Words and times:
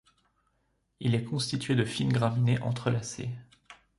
Il 0.99 1.13
est 1.13 1.23
constitué 1.23 1.75
de 1.75 1.85
fines 1.85 2.11
graminées 2.11 2.59
entrelacées. 2.63 3.29